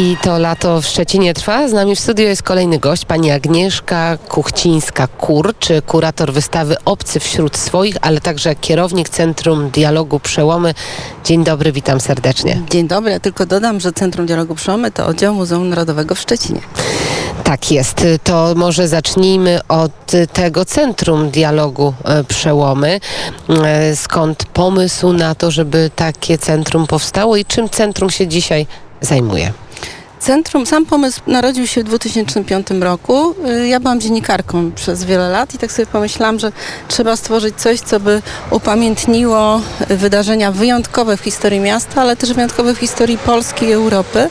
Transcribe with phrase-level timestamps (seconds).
[0.00, 1.68] I to lato w Szczecinie trwa.
[1.68, 5.54] Z nami w studiu jest kolejny gość, pani Agnieszka Kuchcińska-Kur,
[5.86, 10.74] kurator wystawy Obcy wśród swoich, ale także kierownik Centrum Dialogu Przełomy.
[11.24, 12.62] Dzień dobry, witam serdecznie.
[12.70, 16.60] Dzień dobry, ja tylko dodam, że Centrum Dialogu Przełomy to oddział Muzeum Narodowego w Szczecinie.
[17.44, 18.06] Tak jest.
[18.24, 23.00] To może zacznijmy od tego Centrum Dialogu e, Przełomy.
[23.64, 28.66] E, skąd pomysł na to, żeby takie centrum powstało i czym centrum się dzisiaj
[29.00, 29.52] zajmuje?
[30.20, 33.34] Centrum, sam pomysł narodził się w 2005 roku.
[33.46, 36.52] Y, ja byłam dziennikarką przez wiele lat i tak sobie pomyślałam, że
[36.88, 42.78] trzeba stworzyć coś, co by upamiętniło wydarzenia wyjątkowe w historii miasta, ale też wyjątkowe w
[42.78, 44.28] historii Polski i Europy,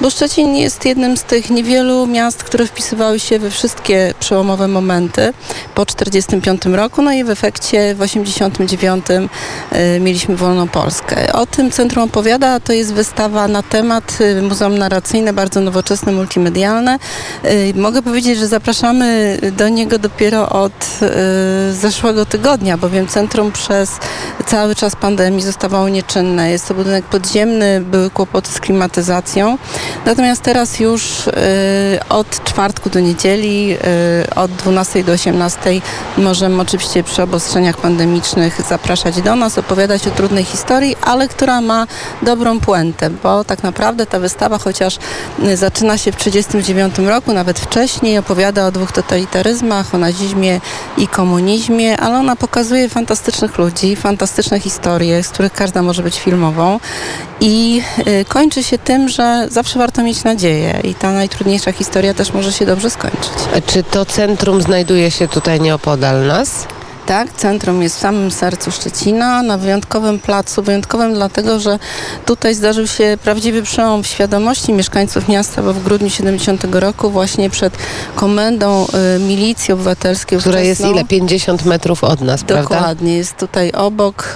[0.00, 5.32] bo Szczecin jest jednym z tych niewielu miast, które wpisywały się we wszystkie przełomowe momenty
[5.74, 11.32] po 1945 roku, no i w efekcie w 1989 y, mieliśmy wolną Polskę.
[11.32, 16.98] O tym centrum opowiada, to jest wystawa na temat y, Muzeum Narracyjne bardzo nowoczesne, multimedialne.
[17.44, 20.72] Y, mogę powiedzieć, że zapraszamy do niego dopiero od
[21.70, 23.90] y, zeszłego tygodnia, bowiem centrum przez
[24.46, 26.50] cały czas pandemii zostawało nieczynne.
[26.50, 29.58] Jest to budynek podziemny, były kłopoty z klimatyzacją.
[30.06, 31.32] Natomiast teraz już y,
[32.08, 33.76] od czwartku do niedzieli,
[34.36, 35.80] od 12 do 18
[36.18, 41.86] możemy oczywiście przy obostrzeniach pandemicznych zapraszać do nas, opowiadać o trudnej historii, ale która ma
[42.22, 44.98] dobrą puentę, bo tak naprawdę ta wystawa, chociaż
[45.54, 48.18] zaczyna się w 1939 roku, nawet wcześniej.
[48.18, 50.60] Opowiada o dwóch totalitaryzmach, o nazizmie
[50.98, 56.80] i komunizmie, ale ona pokazuje fantastycznych ludzi, fantastyczne historie, z których każda może być filmową.
[57.40, 62.32] I y, kończy się tym, że zawsze warto mieć nadzieję i ta najtrudniejsza historia też
[62.32, 63.32] może się dobrze skończyć.
[63.66, 66.66] Czy to centrum znajduje się tutaj nieopodal nas?
[67.08, 67.32] Tak?
[67.32, 70.62] Centrum jest w samym sercu Szczecina, na wyjątkowym placu.
[70.62, 71.78] Wyjątkowym dlatego, że
[72.26, 77.50] tutaj zdarzył się prawdziwy przełom w świadomości mieszkańców miasta, bo w grudniu 70 roku właśnie
[77.50, 77.74] przed
[78.14, 78.86] komendą
[79.16, 81.04] y, milicji obywatelskiej Która jest ile?
[81.04, 82.74] 50 metrów od nas, Dokładnie, prawda?
[82.74, 84.34] Dokładnie, jest tutaj obok.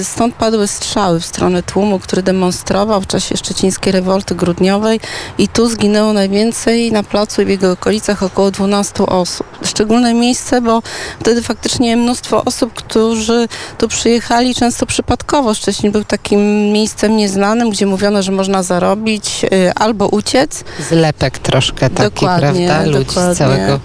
[0.00, 5.00] Y, stąd padły strzały w stronę tłumu, który demonstrował w czasie szczecińskiej rewolty grudniowej
[5.38, 9.46] i tu zginęło najwięcej na placu i w jego okolicach około 12 osób.
[9.64, 10.82] Szczególne miejsce, bo
[11.20, 15.54] wtedy faktycznie mnóstwo osób, którzy tu przyjechali często przypadkowo.
[15.54, 20.64] Szczecin był takim miejscem nieznanym, gdzie mówiono, że można zarobić y, albo uciec.
[20.90, 22.90] Zlepek troszkę taki, dokładnie, prawda?
[22.90, 23.34] Ludzi dokładnie.
[23.34, 23.80] z całego...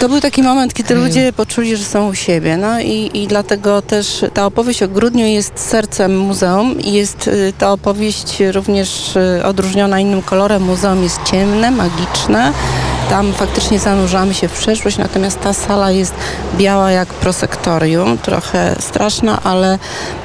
[0.00, 2.56] To był taki moment, kiedy ludzie poczuli, że są u siebie.
[2.56, 7.52] No i, i dlatego też ta opowieść o grudniu jest sercem muzeum i jest y,
[7.58, 10.62] ta opowieść również y, odróżniona innym kolorem.
[10.62, 12.52] Muzeum jest ciemne, magiczne.
[13.10, 16.14] Tam faktycznie zanurzamy się w przeszłość, natomiast ta sala jest
[16.56, 19.78] biała jak prosektorium, trochę straszna, ale,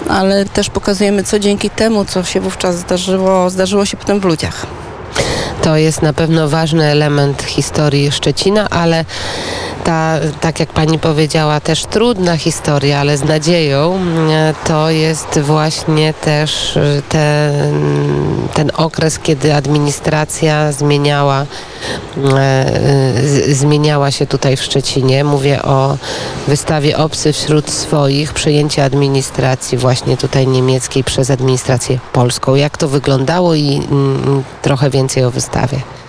[0.10, 4.66] ale też pokazujemy, co dzięki temu, co się wówczas zdarzyło, zdarzyło się potem w ludziach.
[5.62, 9.06] To jest na pewno ważny element historii Szczecina, ale
[9.84, 14.00] ta, tak jak pani powiedziała, też trudna historia, ale z nadzieją,
[14.66, 21.46] to jest właśnie też y, ten, ten okres, kiedy administracja zmieniała,
[23.48, 25.24] y, zmieniała się tutaj w Szczecinie.
[25.24, 25.98] Mówię o
[26.48, 32.56] wystawie Obcy wśród swoich, przejęcie administracji właśnie tutaj niemieckiej przez administrację polską.
[32.56, 36.01] Jak to wyglądało i mm, trochę więcej o wystawie.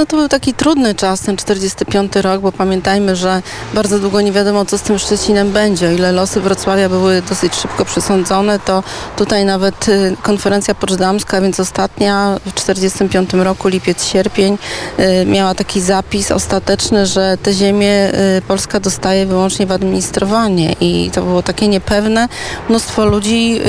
[0.00, 3.42] No to był taki trudny czas, ten 45 rok, bo pamiętajmy, że
[3.74, 5.88] bardzo długo nie wiadomo, co z tym Szczecinem będzie.
[5.88, 8.82] O ile losy Wrocławia były dosyć szybko przesądzone, to
[9.16, 14.58] tutaj nawet y, konferencja poczdamska, więc ostatnia w 45 roku, lipiec, sierpień,
[14.98, 21.10] y, miała taki zapis ostateczny, że te ziemie y, Polska dostaje wyłącznie w administrowanie i
[21.14, 22.28] to było takie niepewne.
[22.68, 23.60] Mnóstwo ludzi,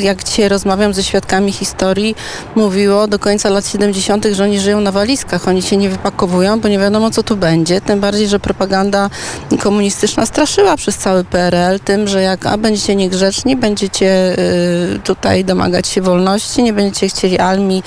[0.00, 2.14] jak dzisiaj rozmawiam ze świadkami historii,
[2.54, 6.68] mówiło do końca lat 70., że oni żyją na walizkach, oni się nie wypakowują, bo
[6.68, 7.80] nie wiadomo, co tu będzie.
[7.80, 9.10] Tym bardziej, że propaganda
[9.62, 15.86] komunistyczna straszyła przez cały PRL tym, że jak a będziecie niegrzeczni, będziecie y, tutaj domagać
[15.86, 17.82] się wolności, nie będziecie chcieli armii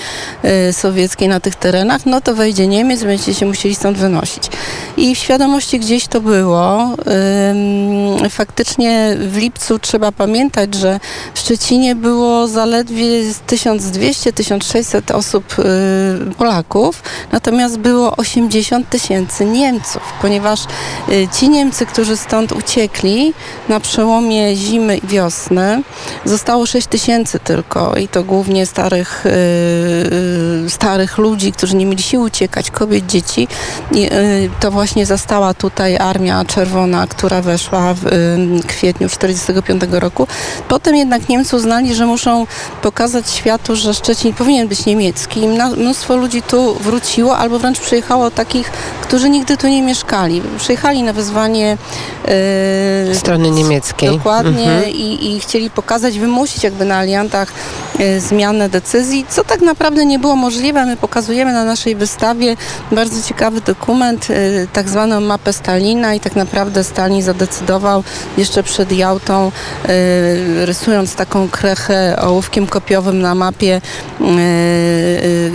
[0.68, 4.42] y, sowieckiej na tych terenach, no to wejdzie Niemiec, będziecie się musieli stąd wynosić.
[4.96, 6.94] I w świadomości gdzieś to było.
[8.26, 11.00] Y, faktycznie w lipcu trzeba pamiętać, że
[11.34, 13.04] w Szczecinie było zaledwie
[13.46, 17.02] 1200-1600 osób y, Polaków,
[17.32, 20.60] natomiast było 80 tysięcy Niemców, ponieważ
[21.08, 23.34] y, ci Niemcy, którzy stąd uciekli
[23.68, 25.82] na przełomie zimy i wiosny,
[26.24, 29.30] zostało 6 tysięcy tylko i to głównie starych, y,
[30.66, 33.48] y, starych ludzi, którzy nie mieli siły uciekać, kobiet, dzieci.
[34.60, 38.04] To właśnie zastała tutaj Armia Czerwona, która weszła w
[38.66, 40.26] kwietniu 1945 roku.
[40.68, 42.46] Potem jednak Niemcy uznali, że muszą
[42.82, 45.40] pokazać światu, że Szczecin powinien być niemiecki.
[45.40, 48.70] I mnóstwo ludzi tu wróciło, albo wręcz przyjechało takich,
[49.02, 50.42] którzy nigdy tu nie mieszkali.
[50.58, 51.76] Przyjechali na wezwanie
[53.08, 54.08] yy, Strony niemieckiej.
[54.10, 54.92] Dokładnie Mhm.
[54.92, 57.52] i, i chcieli pokazać, wymusić jakby na aliantach
[58.18, 60.86] zmianę decyzji, co tak naprawdę nie było możliwe.
[60.86, 62.56] My pokazujemy na naszej wystawie
[62.92, 68.04] bardzo ciekawy dokument, e, tak zwaną mapę Stalina i tak naprawdę Stalin zadecydował
[68.36, 73.80] jeszcze przed Jałtą, e, rysując taką krechę ołówkiem kopiowym na mapie,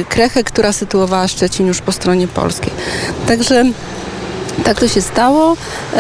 [0.10, 2.74] krechę, która sytuowała Szczecin już po stronie polskiej.
[3.28, 3.66] Także
[4.64, 5.58] tak to się stało.
[5.94, 5.98] E,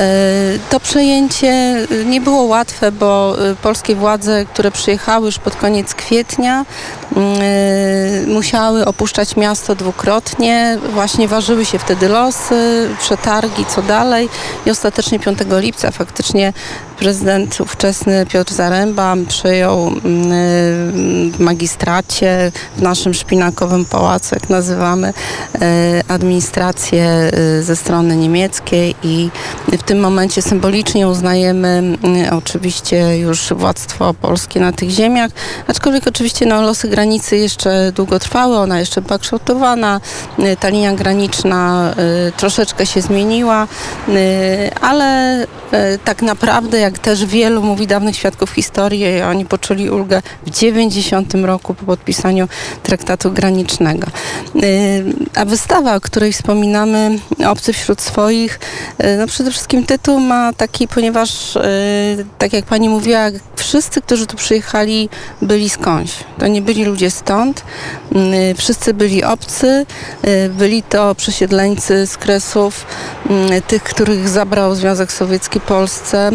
[0.70, 5.94] To przejęcie e, nie było łatwe, bo e, polskie władze, które przyjechały już pod koniec
[5.94, 6.66] kwietnia,
[8.28, 10.78] musiały opuszczać miasto dwukrotnie.
[10.94, 14.30] Właśnie ważyły się wtedy losy, przetargi, co dalej.
[14.66, 16.54] I ostatecznie 5 lipca faktycznie
[17.00, 25.14] prezydent ówczesny Piotr Zaręba przyjął mm, w magistracie, w naszym szpinakowym pałacu, jak nazywamy,
[25.62, 29.30] e, administrację e, ze strony niemieckiej i
[29.72, 31.98] w tym momencie symbolicznie uznajemy
[32.32, 35.32] oczywiście już władztwo polskie na tych ziemiach,
[35.68, 40.02] aczkolwiek oczywiście no, losy granicy jeszcze długo trwały, ona jeszcze była kształtowana,
[40.60, 41.94] ta linia graniczna
[42.38, 43.68] troszeczkę się zmieniła,
[44.82, 45.48] ale
[46.06, 51.74] tak naprawdę, jak też wielu mówi dawnych świadków historii, oni poczuli ulgę w 90 roku
[51.74, 52.48] po podpisaniu
[52.84, 54.08] traktatu granicznego.
[54.56, 55.04] Y,
[55.36, 58.60] A wystawa, o której wspominamy, Obcy wśród swoich,
[59.04, 61.62] y, no przede wszystkim tytuł ma taki, ponieważ y,
[62.38, 63.20] tak jak pani mówiła,
[63.56, 65.10] wszyscy, którzy tu przyjechali,
[65.42, 66.12] byli skądś.
[66.40, 67.64] To nie byli ludzie stąd.
[68.58, 69.86] Wszyscy byli obcy,
[70.50, 72.86] byli to przesiedleńcy z Kresów,
[73.68, 76.32] tych, których zabrał Związek Sowiecki Polsce.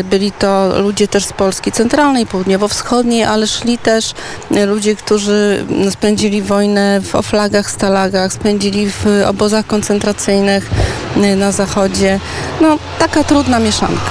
[0.00, 4.14] Y, Byli to ludzie też z Polski centralnej, południowo-wschodniej, ale szli też
[4.56, 10.70] y, ludzie, którzy mm, spędzili wojnę w oflagach, stalagach, spędzili w obozach koncentracyjnych
[11.16, 12.20] y, na zachodzie.
[12.60, 14.10] No, taka trudna mieszanka.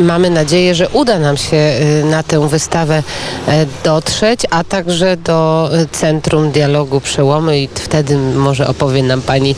[0.00, 3.02] Mamy nadzieję, że uda nam się y, na tę wystawę
[3.48, 9.54] e, dotrzeć, a także do y, Centrum Dialogu Przełomy i wtedy może opowie nam Pani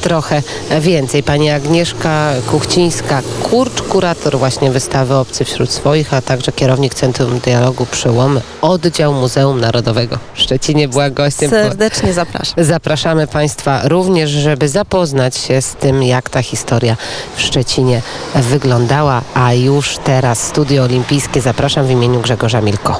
[0.00, 0.42] trochę
[0.80, 1.22] więcej.
[1.22, 8.40] Pani Agnieszka Kuchcińska-Kurcz, kurator właśnie wystawy Obcy wśród swoich, a także kierownik Centrum Dialogu Przełomy,
[8.62, 11.50] oddział Muzeum Narodowego w Szczecinie była gościem.
[11.50, 12.64] Serdecznie zapraszam.
[12.64, 16.96] Zapraszamy Państwa również, żeby zapoznać się z tym, jak ta historia
[17.36, 18.02] w Szczecinie
[18.34, 19.22] wyglądała.
[19.34, 22.96] A już teraz Studio Olimpijskie zapraszam w imieniu Grzegorza Milko.